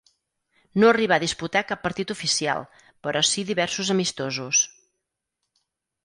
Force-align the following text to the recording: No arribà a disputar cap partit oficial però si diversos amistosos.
No 0.83 0.87
arribà 0.91 1.17
a 1.19 1.21
disputar 1.23 1.61
cap 1.71 1.83
partit 1.83 2.13
oficial 2.15 2.65
però 3.07 3.21
si 3.33 3.43
diversos 3.49 3.91
amistosos. 3.95 4.63